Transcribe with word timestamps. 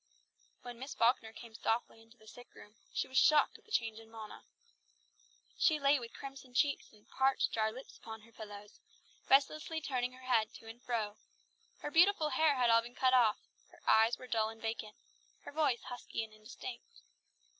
When 0.63 0.79
Miss 0.79 0.95
Falkner 0.95 1.31
came 1.31 1.53
softly 1.53 2.01
into 2.01 2.17
the 2.17 2.25
sick 2.25 2.55
room, 2.55 2.73
she 2.91 3.07
was 3.07 3.19
shocked 3.19 3.59
at 3.59 3.65
the 3.65 3.71
change 3.71 3.99
in 3.99 4.09
Mona. 4.09 4.45
She 5.59 5.79
lay 5.79 5.99
with 5.99 6.11
crimson 6.15 6.55
cheeks 6.55 6.91
and 6.91 7.07
parched, 7.07 7.51
dry 7.51 7.69
lips 7.69 7.99
upon 7.99 8.21
her 8.21 8.31
pillows, 8.31 8.79
restlessly 9.29 9.79
turning 9.79 10.13
her 10.13 10.23
head 10.25 10.51
to 10.55 10.67
and 10.67 10.81
fro; 10.81 11.17
her 11.81 11.91
beautiful 11.91 12.29
hair 12.29 12.55
had 12.55 12.71
all 12.71 12.81
been 12.81 12.95
cut 12.95 13.13
off; 13.13 13.37
her 13.69 13.81
eyes 13.87 14.17
were 14.17 14.25
dull 14.25 14.49
and 14.49 14.59
vacant; 14.63 14.95
her 15.43 15.51
voice 15.51 15.83
husky 15.83 16.23
and 16.23 16.33
indistinct. 16.33 17.03